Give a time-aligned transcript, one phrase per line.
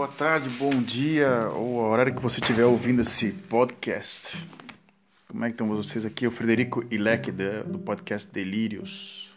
[0.00, 4.34] boa tarde, bom dia, ou a hora que você estiver ouvindo esse podcast.
[5.28, 6.26] Como é que estão vocês aqui?
[6.26, 9.30] O Frederico Ilek do podcast Delírios.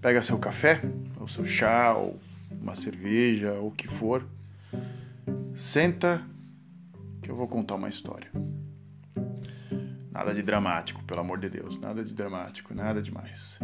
[0.00, 0.80] Pega seu café,
[1.20, 2.18] ou seu chá, ou
[2.50, 4.26] uma cerveja, ou o que for.
[5.54, 6.22] Senta
[7.20, 8.30] que eu vou contar uma história.
[10.10, 13.58] Nada de dramático, pelo amor de Deus, nada de dramático, nada demais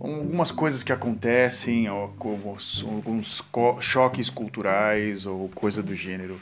[0.00, 3.44] algumas coisas que acontecem, ou alguns, alguns
[3.80, 6.40] choques culturais ou coisa do gênero.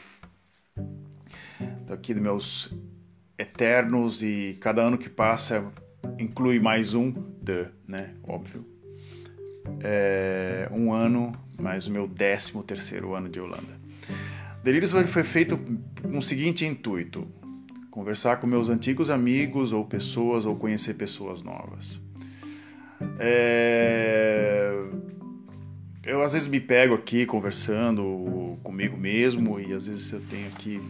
[1.87, 2.73] Tô aqui dos meus
[3.37, 5.65] eternos e cada ano que passa
[6.19, 7.13] inclui mais um,
[7.43, 8.15] de, né?
[8.27, 8.65] Óbvio.
[9.81, 13.79] É, um ano, mais o meu décimo terceiro ano de Holanda.
[14.63, 15.59] Delírios foi feito
[16.03, 17.27] com o seguinte intuito:
[17.91, 22.01] conversar com meus antigos amigos ou pessoas ou conhecer pessoas novas.
[23.19, 24.73] É...
[26.05, 30.81] Eu às vezes me pego aqui conversando comigo mesmo e às vezes eu tenho aqui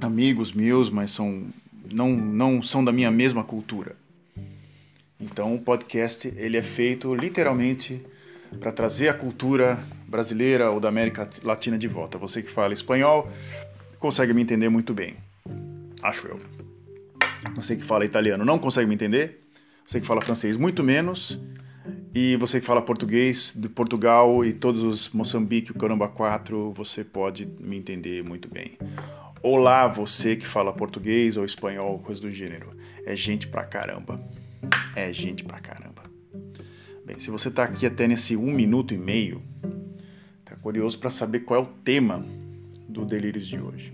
[0.00, 1.46] amigos meus, mas são
[1.90, 3.96] não, não são da minha mesma cultura.
[5.18, 8.04] Então o podcast ele é feito literalmente
[8.58, 12.18] para trazer a cultura brasileira ou da América Latina de volta.
[12.18, 13.30] Você que fala espanhol
[13.98, 15.14] consegue me entender muito bem,
[16.02, 16.40] acho eu.
[17.54, 19.41] Você que fala italiano não consegue me entender?
[19.86, 21.40] Você que fala francês muito menos,
[22.14, 27.02] e você que fala português de Portugal e todos os Moçambique, o Caramba 4, você
[27.02, 28.78] pode me entender muito bem.
[29.42, 32.70] Olá, você que fala português ou espanhol, coisa do gênero.
[33.04, 34.22] É gente pra caramba.
[34.94, 36.02] É gente pra caramba.
[37.04, 39.42] Bem, se você tá aqui até nesse um minuto e meio,
[40.44, 42.24] tá curioso para saber qual é o tema
[42.88, 43.92] do Delírios de hoje.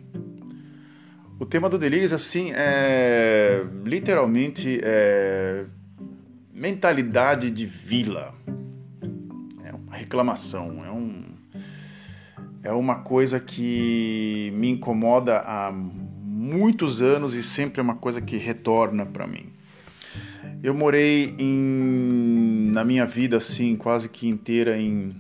[1.39, 5.65] O tema do Delírios, assim, é literalmente é,
[6.59, 8.35] mentalidade de vila.
[9.65, 11.25] É uma reclamação, é, um,
[12.65, 18.37] é uma coisa que me incomoda há muitos anos e sempre é uma coisa que
[18.37, 19.53] retorna para mim.
[20.61, 25.15] Eu morei em, na minha vida assim, quase que inteira em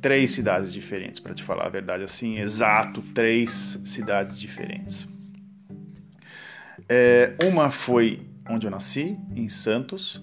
[0.00, 5.08] três cidades diferentes, para te falar a verdade, assim, exato, três cidades diferentes.
[6.88, 10.20] É, uma foi onde eu nasci, em Santos,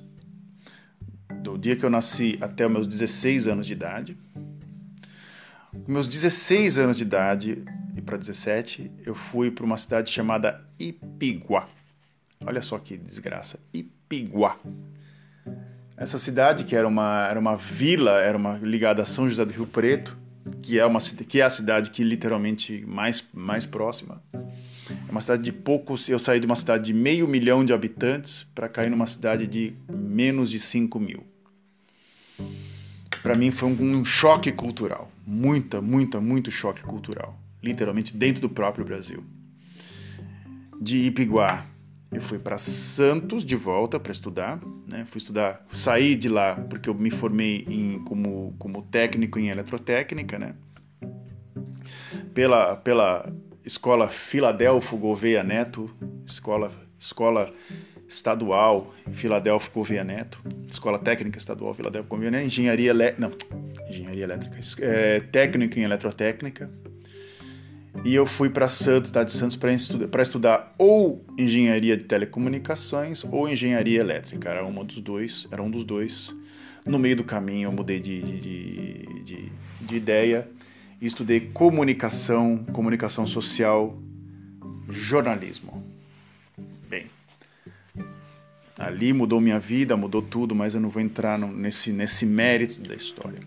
[1.41, 4.17] do dia que eu nasci até os meus 16 anos de idade.
[5.85, 7.63] Com meus 16 anos de idade
[7.95, 11.67] e para 17, eu fui para uma cidade chamada Ipiguá.
[12.45, 14.57] Olha só que desgraça, Ipiguá.
[15.95, 19.53] Essa cidade, que era uma, era uma vila, era uma ligada a São José do
[19.53, 20.17] Rio Preto,
[20.61, 24.21] que é, uma, que é a cidade que literalmente mais, mais próxima
[25.07, 26.09] é uma cidade de poucos.
[26.09, 29.73] Eu saí de uma cidade de meio milhão de habitantes para cair numa cidade de
[29.89, 31.23] menos de 5 mil.
[33.23, 35.11] Para mim foi um, choque cultural.
[35.25, 37.37] Muita, muita, muito choque cultural.
[37.63, 39.23] Literalmente dentro do próprio Brasil.
[40.79, 41.65] De Ipiguá,
[42.11, 45.05] eu fui para Santos de volta para estudar, né?
[45.09, 50.37] Fui estudar, saí de lá porque eu me formei em, como, como técnico em eletrotécnica,
[50.37, 50.55] né?
[52.33, 53.33] Pela, pela
[53.67, 55.93] Escola Filadelfo Gouveia Neto,
[56.25, 57.53] Escola, Escola
[58.07, 60.41] Estadual Filadelfo Gouveia Neto,
[60.71, 63.33] Escola Técnica Estadual Filadelfo Gouveia Neto, Engenharia, não,
[63.89, 66.69] Engenharia Elétrica, é, Técnico em Eletrotécnica.
[68.05, 73.25] E eu fui para Santos, cidade de Santos, para estudar, estudar ou Engenharia de Telecomunicações
[73.25, 74.49] ou Engenharia Elétrica.
[74.49, 76.33] Era, uma dos dois, era um dos dois.
[76.85, 79.51] No meio do caminho eu mudei de, de, de,
[79.81, 80.47] de ideia
[81.01, 83.97] estudei comunicação, comunicação social,
[84.89, 85.83] jornalismo.
[86.89, 87.05] Bem,
[88.77, 92.95] ali mudou minha vida, mudou tudo, mas eu não vou entrar nesse, nesse mérito da
[92.95, 93.39] história.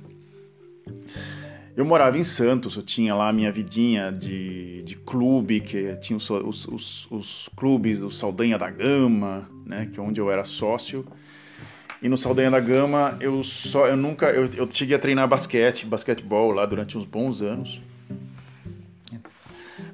[1.76, 6.16] Eu morava em Santos, eu tinha lá a minha vidinha de, de clube, que tinha
[6.16, 10.44] os, os, os, os clubes do Saldanha da Gama, né, que é onde eu era
[10.44, 11.06] sócio.
[12.02, 15.84] E no Saldanha da Gama eu só eu nunca eu, eu cheguei a treinar basquete,
[15.84, 17.80] basquetebol lá durante uns bons anos.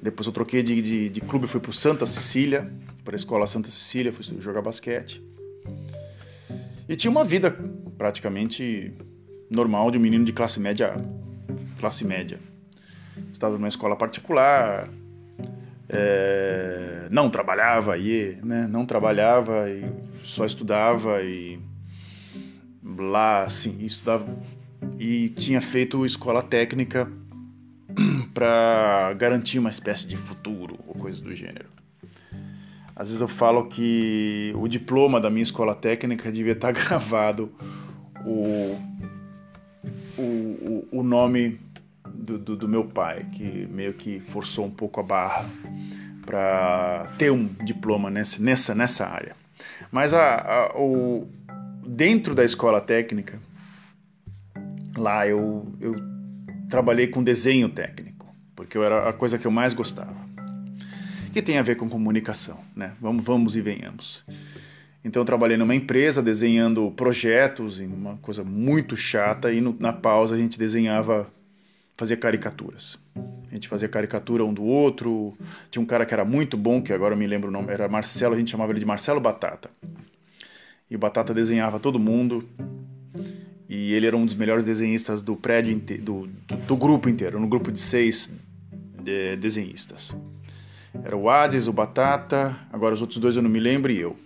[0.00, 2.70] Depois eu troquei de, de, de clube, fui para Santa Cecília,
[3.04, 5.20] para a escola Santa Cecília, fui jogar basquete.
[6.88, 7.50] E tinha uma vida
[7.98, 8.92] praticamente
[9.50, 10.94] normal de um menino de classe média,
[11.80, 12.38] classe média.
[13.32, 14.88] Estava numa escola particular,
[15.88, 18.68] é, não trabalhava aí, né?
[18.70, 19.84] Não trabalhava e
[20.24, 21.58] só estudava e
[23.04, 24.26] lá, assim, estudava
[24.98, 27.10] e tinha feito escola técnica
[28.32, 31.68] para garantir uma espécie de futuro ou coisa do gênero.
[32.94, 37.52] Às vezes eu falo que o diploma da minha escola técnica devia estar gravado
[38.24, 38.80] o,
[40.16, 41.60] o, o nome
[42.06, 45.44] do, do, do meu pai, que meio que forçou um pouco a barra
[46.24, 49.36] para ter um diploma nessa, nessa, nessa área.
[49.92, 51.28] Mas a, a, o,
[51.86, 53.38] dentro da escola técnica,
[54.96, 55.94] lá eu, eu
[56.68, 60.26] trabalhei com desenho técnico, porque era a coisa que eu mais gostava.
[61.32, 62.92] Que tem a ver com comunicação, né?
[63.00, 64.24] Vamos, vamos e venhamos.
[65.04, 70.34] Então eu trabalhei numa empresa desenhando projetos, uma coisa muito chata, e no, na pausa
[70.34, 71.30] a gente desenhava,
[71.96, 72.98] fazia caricaturas.
[73.50, 75.36] A gente fazia caricatura um do outro.
[75.70, 77.86] Tinha um cara que era muito bom, que agora eu me lembro o nome, era
[77.86, 79.70] Marcelo, a gente chamava ele de Marcelo Batata.
[80.90, 82.44] E o Batata desenhava todo mundo.
[83.68, 87.48] E ele era um dos melhores desenhistas do prédio do, do, do grupo inteiro, no
[87.48, 88.32] grupo de seis
[89.02, 90.14] de, desenhistas.
[91.04, 94.16] Era o Hades, o Batata, agora os outros dois eu não me lembro e eu.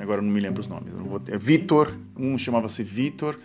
[0.00, 0.94] Agora eu não me lembro os nomes.
[1.28, 3.38] É Vitor, um chamava-se Vitor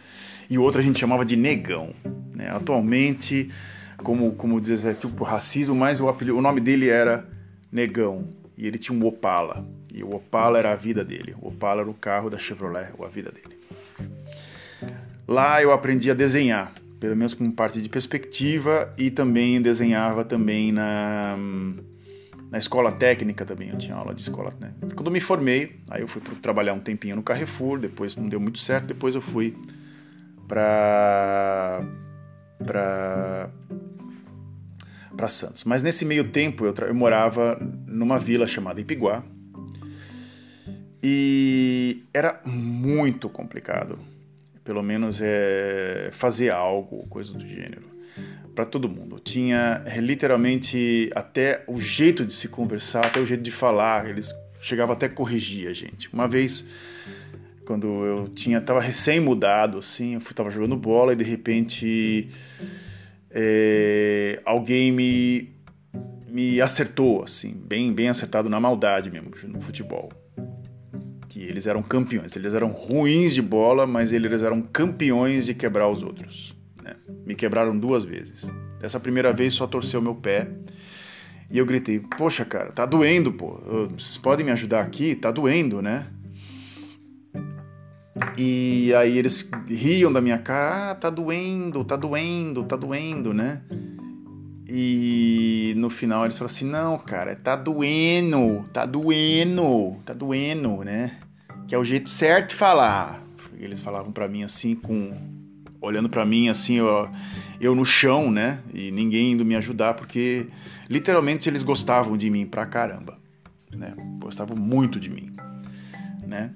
[0.50, 1.94] e o outro a gente chamava de Negão.
[2.36, 2.50] Né?
[2.50, 3.50] Atualmente,
[3.98, 7.28] como, como diz, é tipo racismo, mas o, apelido, o nome dele era
[7.72, 9.66] Negão e ele tinha um Opala.
[9.94, 11.36] E o Opala era a vida dele.
[11.40, 13.60] O Opala era o carro da Chevrolet, ou a vida dele.
[15.28, 20.72] Lá eu aprendi a desenhar, pelo menos com parte de perspectiva e também desenhava também
[20.72, 21.38] na
[22.50, 24.72] na escola técnica também, eu tinha aula de escola, né?
[24.96, 28.60] Quando me formei, aí eu fui trabalhar um tempinho no Carrefour, depois não deu muito
[28.60, 29.58] certo, depois eu fui
[30.48, 31.84] para
[32.64, 33.50] para
[35.18, 35.64] para Santos.
[35.64, 37.58] Mas nesse meio tempo eu, eu morava
[37.88, 39.24] numa vila chamada Ipiguá
[41.04, 44.00] e era muito complicado,
[44.64, 47.92] pelo menos é fazer algo, coisa do gênero
[48.56, 49.20] para todo mundo.
[49.20, 54.34] Tinha é, literalmente até o jeito de se conversar, até o jeito de falar, eles
[54.62, 56.08] chegavam até a corrigir a gente.
[56.14, 56.64] Uma vez,
[57.66, 62.30] quando eu tinha tava recém mudado, assim, eu fui, tava jogando bola e de repente
[63.30, 65.52] é, alguém me
[66.28, 70.10] me acertou, assim, bem bem acertado na maldade mesmo, no futebol.
[71.34, 75.90] Que eles eram campeões, eles eram ruins de bola, mas eles eram campeões de quebrar
[75.90, 76.56] os outros.
[76.84, 76.94] Né?
[77.26, 78.48] Me quebraram duas vezes.
[78.80, 80.48] Dessa primeira vez só torceu meu pé.
[81.50, 83.60] E eu gritei: Poxa, cara, tá doendo, pô.
[83.98, 85.16] Vocês podem me ajudar aqui?
[85.16, 86.06] Tá doendo, né?
[88.38, 93.64] E aí eles riam da minha cara: Ah, tá doendo, tá doendo, tá doendo, né?
[94.68, 101.18] E no final eles falaram assim: Não, cara, tá doendo, tá doendo, tá doendo, né?
[101.68, 103.22] Que é o jeito certo de falar.
[103.58, 105.34] Eles falavam para mim assim com
[105.82, 107.10] olhando para mim assim, eu,
[107.60, 108.60] eu no chão, né?
[108.74, 110.48] E ninguém indo me ajudar porque
[110.90, 113.18] literalmente eles gostavam de mim pra caramba,
[113.76, 113.94] né?
[114.20, 115.36] Gostavam muito de mim,
[116.26, 116.52] né?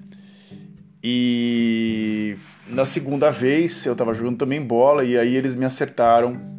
[1.04, 6.57] E na segunda vez eu tava jogando também bola e aí eles me acertaram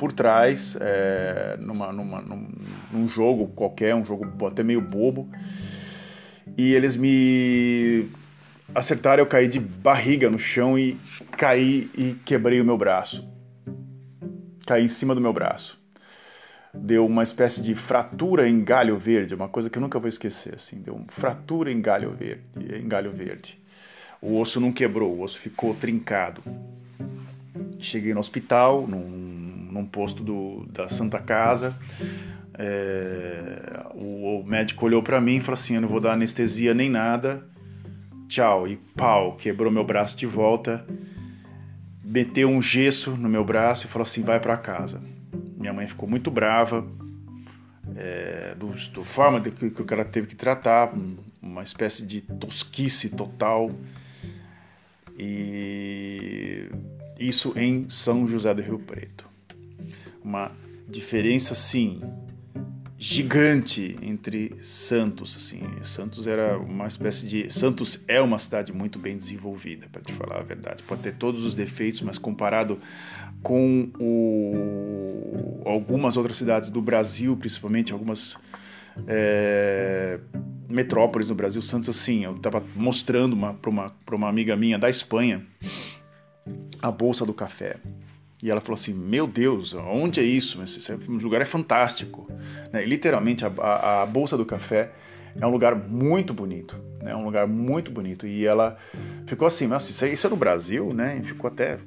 [0.00, 2.48] por trás, é, numa, numa, num,
[2.90, 5.28] num jogo qualquer, um jogo até meio bobo.
[6.56, 8.08] E eles me
[8.74, 10.96] acertaram, eu caí de barriga no chão e
[11.36, 13.28] caí e quebrei o meu braço.
[14.66, 15.78] Caí em cima do meu braço.
[16.72, 20.54] Deu uma espécie de fratura em galho verde, uma coisa que eu nunca vou esquecer,
[20.54, 22.42] assim, deu uma fratura em galho verde,
[22.74, 23.60] em galho verde.
[24.22, 26.42] O osso não quebrou, o osso ficou trincado.
[27.78, 31.76] Cheguei no hospital, num, num posto do, da Santa Casa.
[32.58, 36.74] É, o, o médico olhou para mim e falou assim: Eu não vou dar anestesia
[36.74, 37.48] nem nada
[38.30, 40.86] tchau, e pau, quebrou meu braço de volta,
[42.02, 45.02] meteu um gesso no meu braço e falou assim: vai para casa.
[45.58, 46.86] Minha mãe ficou muito brava,
[47.96, 50.92] é, do, do forma de que, que o cara teve que tratar,
[51.42, 53.70] uma espécie de tosquice total.
[55.18, 56.70] E
[57.18, 59.28] isso em São José do Rio Preto.
[60.22, 60.52] Uma
[60.88, 62.00] diferença, sim,
[63.00, 65.62] gigante entre Santos, assim.
[65.82, 70.40] Santos era uma espécie de Santos é uma cidade muito bem desenvolvida, para te falar
[70.40, 70.82] a verdade.
[70.82, 72.78] Pode ter todos os defeitos, mas comparado
[73.42, 75.62] com o...
[75.64, 78.36] algumas outras cidades do Brasil, principalmente algumas
[79.06, 80.20] é...
[80.68, 84.90] metrópoles no Brasil, Santos assim, eu estava mostrando para uma para uma amiga minha da
[84.90, 85.46] Espanha
[86.82, 87.76] a bolsa do café.
[88.42, 90.62] E ela falou assim: Meu Deus, onde é isso?
[90.62, 92.26] Esse lugar é fantástico.
[92.72, 92.84] Né?
[92.84, 94.92] literalmente, a, a, a, Bolsa do Café
[95.38, 96.76] é um lugar muito bonito.
[97.00, 97.16] É né?
[97.16, 98.26] um lugar muito bonito.
[98.26, 98.78] E ela
[99.26, 101.18] ficou assim: Nossa, isso, é, isso é no Brasil, né?
[101.20, 101.78] E ficou até.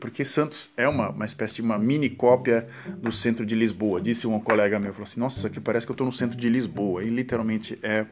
[0.00, 2.66] Porque Santos é uma, uma espécie de uma mini cópia
[2.98, 4.00] do centro de Lisboa.
[4.00, 6.38] Disse um colega meu: falou assim, Nossa, isso aqui parece que eu estou no centro
[6.38, 7.04] de Lisboa.
[7.04, 8.06] E literalmente é.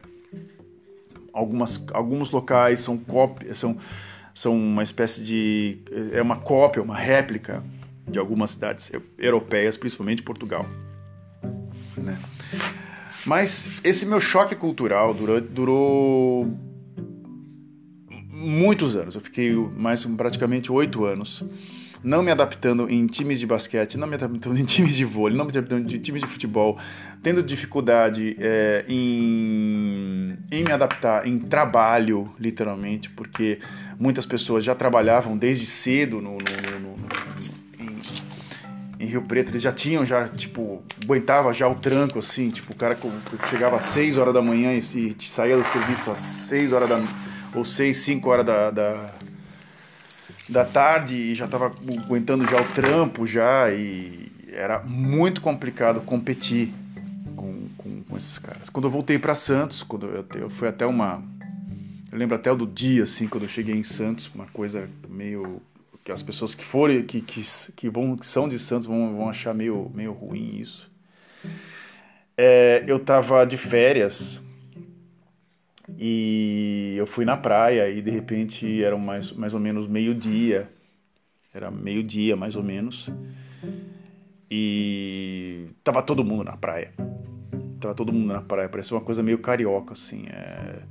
[1.33, 3.77] Algumas, alguns locais são cópias, são
[4.33, 5.79] são uma espécie de.
[6.13, 7.63] é uma cópia, uma réplica
[8.07, 10.65] de algumas cidades europeias, principalmente Portugal.
[11.97, 12.17] Né?
[13.25, 16.57] Mas esse meu choque cultural durou, durou
[18.09, 19.15] muitos anos.
[19.15, 21.43] Eu fiquei mais praticamente oito anos
[22.03, 25.45] não me adaptando em times de basquete, não me adaptando em times de vôlei, não
[25.45, 26.77] me adaptando em times de futebol,
[27.21, 33.59] tendo dificuldade é, em, em me adaptar em trabalho, literalmente, porque
[33.99, 36.95] muitas pessoas já trabalhavam desde cedo no, no, no,
[37.79, 42.73] em, em, Rio Preto, eles já tinham, já, tipo, aguentava já o tranco, assim, tipo,
[42.73, 42.97] o cara
[43.49, 46.99] chegava às 6 horas da manhã e, e saía do serviço às 6 horas da
[47.53, 49.13] ou 6, 5 horas da, da
[50.51, 56.73] da tarde e já estava aguentando já o trampo já e era muito complicado competir
[57.35, 58.69] com, com, com esses caras.
[58.69, 61.23] Quando eu voltei para Santos, quando eu, eu fui até uma
[62.11, 65.61] eu lembro até do dia assim quando eu cheguei em Santos, uma coisa meio
[66.03, 67.41] que as pessoas que forem que, que,
[67.75, 70.91] que vão que são de Santos vão, vão achar meio meio ruim isso.
[72.37, 74.41] É, eu tava de férias
[75.97, 80.69] e eu fui na praia e de repente era mais, mais ou menos meio-dia.
[81.53, 83.09] Era meio-dia, mais ou menos.
[84.49, 86.93] E tava todo mundo na praia.
[87.79, 88.69] Tava todo mundo na praia.
[88.69, 90.25] Parecia uma coisa meio carioca, assim.
[90.27, 90.81] É...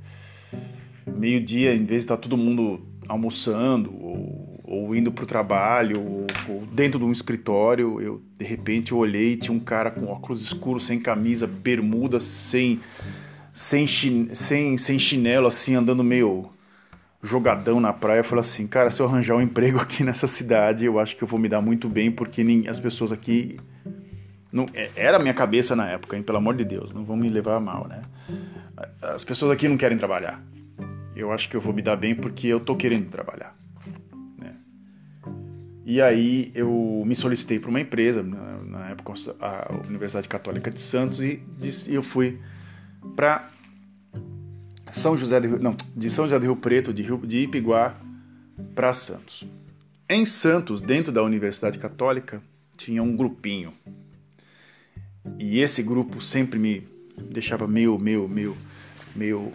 [1.07, 6.27] Meio-dia, em vez de estar tá todo mundo almoçando ou, ou indo pro trabalho ou,
[6.47, 10.05] ou, dentro de um escritório, eu de repente eu olhei e tinha um cara com
[10.05, 12.79] óculos escuros, sem camisa, bermuda, sem
[13.53, 16.49] sem, sem, sem chinelo, assim, andando meio
[17.21, 18.23] jogadão na praia.
[18.23, 21.27] Falei assim, cara, se eu arranjar um emprego aqui nessa cidade, eu acho que eu
[21.27, 23.59] vou me dar muito bem, porque nem, as pessoas aqui.
[24.51, 26.23] Não, é, era a minha cabeça na época, hein?
[26.23, 28.01] Pelo amor de Deus, não vão me levar mal, né?
[29.01, 30.41] As pessoas aqui não querem trabalhar.
[31.15, 33.55] Eu acho que eu vou me dar bem porque eu tô querendo trabalhar.
[34.37, 34.53] Né?
[35.85, 41.19] E aí eu me solicitei para uma empresa, na, época a Universidade Católica de Santos,
[41.21, 41.41] e
[41.87, 42.39] eu fui
[43.15, 43.49] para
[44.91, 47.95] São José de não, de São José do Rio Preto, de, Rio, de Ipiguá
[48.75, 49.45] para Santos.
[50.09, 52.41] Em Santos, dentro da Universidade Católica,
[52.77, 53.73] tinha um grupinho.
[55.39, 56.87] E esse grupo sempre me
[57.29, 58.55] deixava meio, meio, meio,
[59.15, 59.53] meio,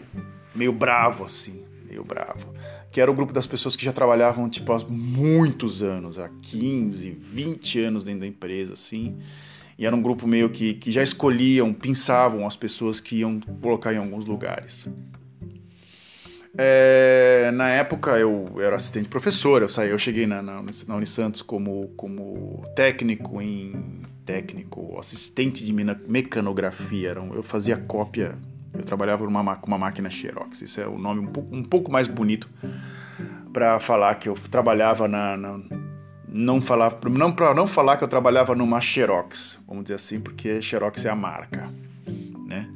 [0.55, 2.55] meio bravo assim, meio bravo.
[2.91, 7.11] Que era o grupo das pessoas que já trabalhavam tipo há muitos anos, há 15,
[7.11, 9.19] 20 anos dentro da empresa assim
[9.78, 13.92] e era um grupo meio que, que já escolhiam, pensavam as pessoas que iam colocar
[13.92, 14.88] em alguns lugares.
[16.59, 21.42] É, na época eu, era assistente professor, eu saí, eu cheguei na, na, na Unisantos
[21.42, 28.37] como, como técnico em técnico, assistente de mecanografia, eu fazia cópia,
[28.73, 31.92] eu trabalhava com uma, uma máquina Xerox, isso é o nome um pouco, um pouco
[31.92, 32.49] mais bonito
[33.52, 35.61] para falar que eu trabalhava na, na
[36.37, 40.61] não falar, não para não falar que eu trabalhava numa Xerox, vamos dizer assim, porque
[40.61, 41.73] Xerox é a marca,
[42.47, 42.69] né?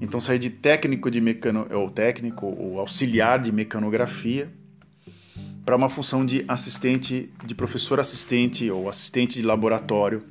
[0.00, 4.48] Então saí de técnico de mecano, ou técnico ou auxiliar de mecanografia
[5.64, 10.22] para uma função de assistente, de professor assistente ou assistente de laboratório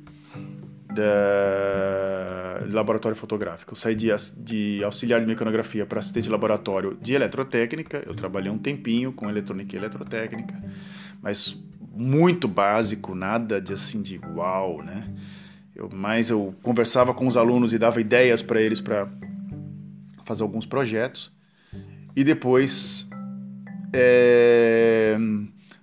[0.88, 3.72] da laboratório fotográfico.
[3.72, 8.02] Eu saí de, de auxiliar de mecanografia para assistente de laboratório de eletrotécnica.
[8.06, 10.54] Eu trabalhei um tempinho com eletrônica e eletrotécnica,
[11.22, 11.56] mas
[12.00, 15.06] muito básico, nada de assim de uau, né?
[15.76, 19.06] Eu, mas eu conversava com os alunos e dava ideias para eles para
[20.24, 21.30] fazer alguns projetos.
[22.16, 23.06] E depois
[23.92, 25.14] é,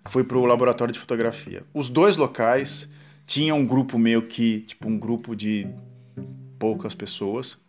[0.06, 1.64] fui para o laboratório de fotografia.
[1.72, 2.92] Os dois locais
[3.28, 5.68] tinham um grupo meio que, tipo, um grupo de
[6.58, 7.60] poucas pessoas,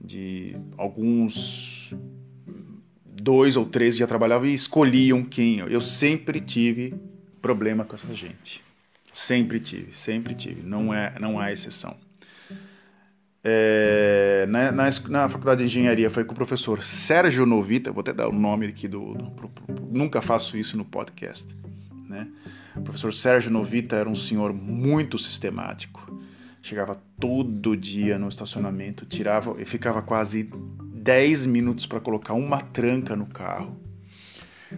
[0.00, 1.94] de alguns
[3.04, 5.58] dois ou três já trabalhavam e escolhiam quem.
[5.58, 6.94] Eu sempre tive
[7.46, 8.60] problema com essa gente.
[9.12, 10.62] Sempre tive, sempre tive.
[10.62, 11.96] Não, é, não há exceção.
[13.44, 18.12] É, na, na, na, faculdade de engenharia foi com o professor Sérgio Novita, vou até
[18.12, 19.32] dar o nome aqui do, do,
[19.92, 21.46] nunca faço isso no podcast,
[22.08, 22.26] né?
[22.74, 26.20] O professor Sérgio Novita era um senhor muito sistemático.
[26.60, 30.50] Chegava todo dia no estacionamento, tirava e ficava quase
[30.94, 33.85] 10 minutos para colocar uma tranca no carro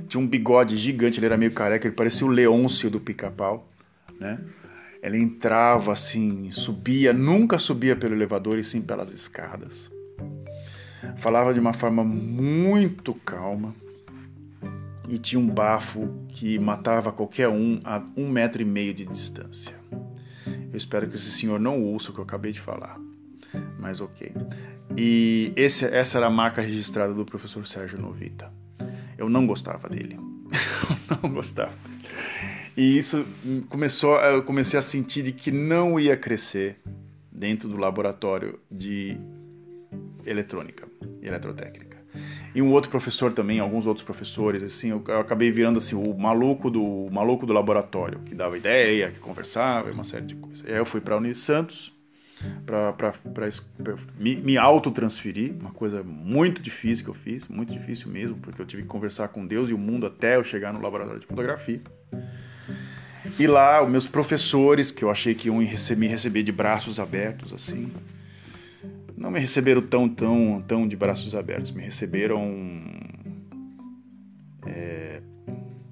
[0.07, 3.69] tinha um bigode gigante, ele era meio careca, ele parecia o Leôncio do pica-pau,
[4.19, 4.39] né?
[5.03, 9.91] Ele entrava assim, subia, nunca subia pelo elevador e sim pelas escadas.
[11.17, 13.75] Falava de uma forma muito calma
[15.09, 19.77] e tinha um bafo que matava qualquer um a um metro e meio de distância.
[20.45, 22.99] Eu espero que esse senhor não ouça o que eu acabei de falar,
[23.79, 24.33] mas ok.
[24.97, 28.53] E esse, essa era a marca registrada do professor Sérgio Novita.
[29.19, 30.17] Eu não gostava dele.
[31.23, 31.75] não gostava.
[32.77, 33.27] E isso
[33.69, 36.79] começou, eu comecei a sentir de que não ia crescer
[37.31, 39.19] dentro do laboratório de
[40.25, 40.89] eletrônica
[41.21, 41.99] e eletrotécnica.
[42.55, 46.17] E um outro professor também, alguns outros professores, assim, eu, eu acabei virando assim o
[46.17, 50.65] maluco do o maluco do laboratório, que dava ideia, que conversava, uma série de coisas.
[50.65, 51.98] E aí eu fui para a Uni Santos
[52.65, 53.13] para
[54.19, 58.67] me, me autotransferir, uma coisa muito difícil que eu fiz, muito difícil mesmo, porque eu
[58.67, 61.81] tive que conversar com Deus e o mundo até eu chegar no laboratório de fotografia.
[63.39, 67.53] E lá, os meus professores, que eu achei que iam me receber de braços abertos,
[67.53, 67.91] assim,
[69.17, 72.85] não me receberam tão, tão, tão de braços abertos, me receberam
[74.67, 75.21] é,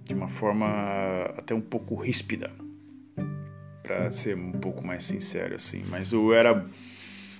[0.04, 0.66] de uma forma
[1.36, 2.50] até um pouco ríspida,
[3.86, 5.82] para ser um pouco mais sincero, assim.
[5.88, 6.66] Mas eu era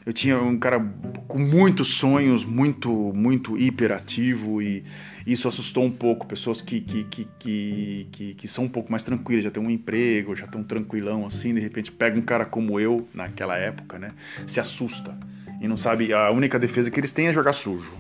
[0.07, 0.79] eu tinha um cara
[1.27, 4.85] com muitos sonhos, muito, muito hiperativo e
[5.27, 9.03] isso assustou um pouco pessoas que, que, que, que, que, que são um pouco mais
[9.03, 12.79] tranquilas, já tem um emprego, já estão tranquilão assim, de repente pega um cara como
[12.79, 14.13] eu, naquela época, né,
[14.47, 15.19] se assusta
[15.61, 17.91] e não sabe, a única defesa que eles têm é jogar sujo.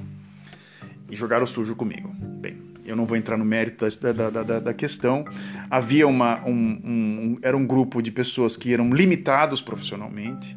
[1.10, 2.14] E jogaram sujo comigo.
[2.40, 2.56] Bem,
[2.86, 5.24] eu não vou entrar no mérito da, da, da, da questão.
[5.70, 10.56] Havia uma, um, um, era um grupo de pessoas que eram limitados profissionalmente,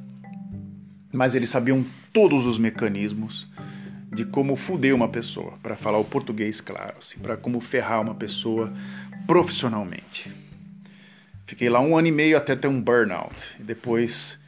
[1.12, 3.48] mas eles sabiam todos os mecanismos
[4.12, 8.16] de como fuder uma pessoa, para falar o português claro, assim, para como ferrar uma
[8.16, 8.74] pessoa
[9.28, 10.32] profissionalmente.
[11.46, 13.56] Fiquei lá um ano e meio até ter um burnout.
[13.60, 14.40] Depois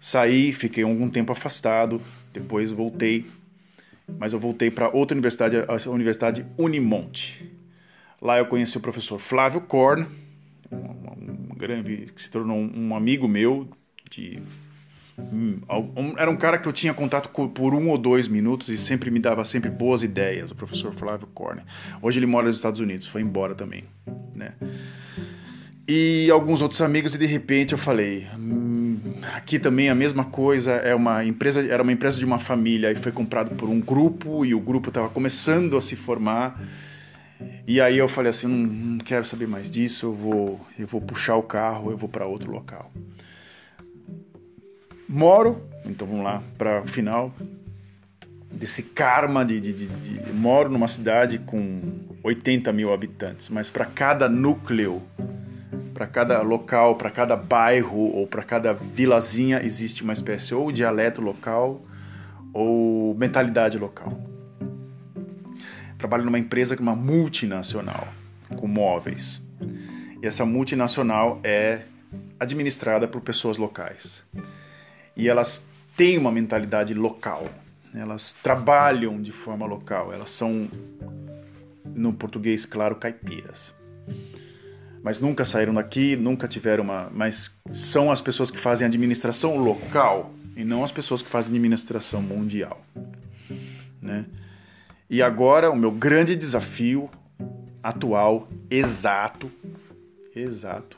[0.00, 2.00] saí, fiquei algum tempo afastado,
[2.32, 3.26] depois voltei,
[4.06, 7.50] mas eu voltei para outra universidade, a Universidade Unimonte.
[8.20, 10.06] Lá eu conheci o professor Flávio Korn,
[10.70, 13.68] um, um grande que se tornou um amigo meu
[14.10, 14.42] de
[15.18, 15.60] Hum,
[16.16, 19.18] era um cara que eu tinha contato por um ou dois minutos e sempre me
[19.18, 21.64] dava sempre boas ideias, o professor Flávio Corner.
[22.00, 23.84] Hoje ele mora nos Estados Unidos, foi embora também,
[24.34, 24.54] né?
[25.86, 28.26] E alguns outros amigos e de repente eu falei,
[29.34, 32.96] aqui também a mesma coisa, é uma empresa, era uma empresa de uma família e
[32.96, 36.60] foi comprado por um grupo e o grupo estava começando a se formar.
[37.66, 41.00] E aí eu falei assim, não, não quero saber mais disso, eu vou, eu vou
[41.00, 42.92] puxar o carro, eu vou para outro local.
[45.08, 47.34] Moro, então vamos lá para o final
[48.52, 51.80] desse karma de, de, de, de, Moro numa cidade com
[52.22, 55.02] 80 mil habitantes, mas para cada núcleo,
[55.92, 61.20] para cada local, para cada bairro ou para cada vilazinha existe uma espécie ou dialeto
[61.20, 61.82] local
[62.52, 64.16] ou mentalidade local.
[65.98, 68.08] Trabalho numa empresa que é uma multinacional
[68.56, 69.40] com móveis.
[70.22, 71.82] E essa multinacional é
[72.38, 74.24] administrada por pessoas locais
[75.16, 77.48] e elas têm uma mentalidade local.
[77.94, 80.12] Elas trabalham de forma local.
[80.12, 80.68] Elas são,
[81.84, 83.74] no português, claro, caipiras.
[85.02, 87.10] Mas nunca saíram daqui, nunca tiveram uma.
[87.12, 92.22] Mas são as pessoas que fazem administração local e não as pessoas que fazem administração
[92.22, 92.80] mundial.
[94.00, 94.24] Né?
[95.10, 97.10] E agora o meu grande desafio
[97.82, 99.50] atual, exato,
[100.34, 100.96] exato,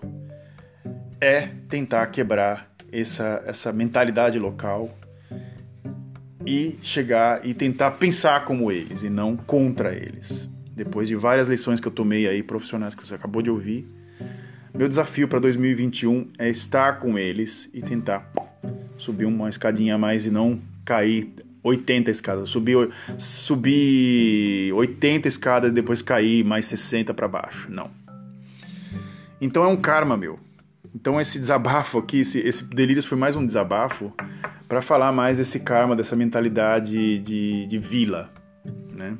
[1.20, 4.90] é tentar quebrar essa, essa mentalidade local
[6.46, 10.48] e chegar e tentar pensar como eles e não contra eles.
[10.74, 13.86] Depois de várias lições que eu tomei aí profissionais que você acabou de ouvir,
[14.74, 18.28] meu desafio para 2021 é estar com eles e tentar
[18.96, 21.32] subir uma escadinha a mais e não cair
[21.62, 27.68] 80 escadas, subir, subir 80 escadas e depois cair mais 60 para baixo.
[27.70, 27.90] Não.
[29.40, 30.40] Então é um karma meu.
[30.94, 34.12] Então esse desabafo aqui, esse, esse Delírios foi mais um desabafo
[34.68, 38.32] para falar mais desse karma, dessa mentalidade de, de vila,
[38.92, 39.16] né?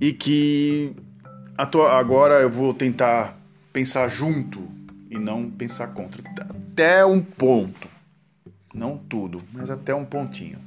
[0.00, 0.94] E que
[1.56, 3.38] agora eu vou tentar
[3.72, 4.66] pensar junto
[5.10, 6.22] e não pensar contra.
[6.40, 7.88] Até um ponto.
[8.72, 10.58] Não tudo, mas até um pontinho.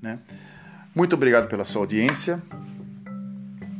[0.00, 0.18] Né?
[0.94, 2.42] Muito obrigado pela sua audiência.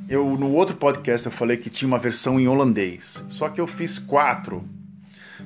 [0.09, 3.67] Eu no outro podcast eu falei que tinha uma versão em holandês, só que eu
[3.67, 4.65] fiz quatro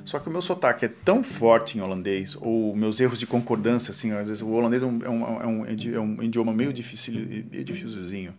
[0.05, 3.91] só que o meu sotaque é tão forte em holandês, ou meus erros de concordância,
[3.91, 6.73] assim, às vezes o holandês é um, é um, é um, é um idioma meio
[6.73, 8.33] difícil, meio difícilzinho,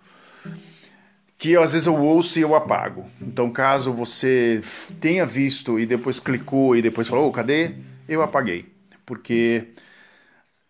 [1.39, 3.07] que às vezes eu ouço e eu apago.
[3.21, 4.63] Então, caso você
[5.01, 7.73] tenha visto e depois clicou e depois falou, oh, cadê?
[8.09, 8.67] Eu apaguei,
[9.05, 9.69] porque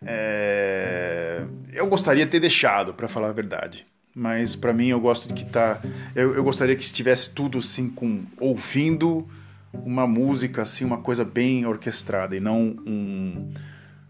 [0.04, 3.86] é, eu gostaria de ter deixado, para falar a verdade.
[4.14, 5.80] Mas para mim eu gosto de que tá,
[6.14, 9.26] eu, eu gostaria que estivesse tudo assim com ouvindo
[9.72, 13.52] uma música assim, uma coisa bem orquestrada e não um,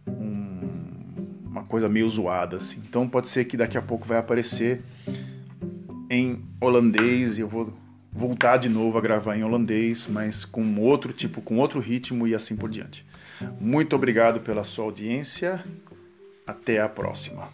[0.09, 0.61] um,
[1.45, 2.81] uma coisa meio zoada assim.
[2.89, 4.81] Então pode ser que daqui a pouco vai aparecer
[6.13, 7.73] em holandês eu vou
[8.13, 12.35] voltar de novo a gravar em holandês, mas com outro tipo, com outro ritmo e
[12.35, 13.07] assim por diante.
[13.59, 15.65] Muito obrigado pela sua audiência.
[16.47, 17.49] Até a próxima.